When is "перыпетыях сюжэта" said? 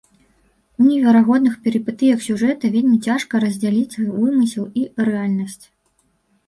1.67-2.65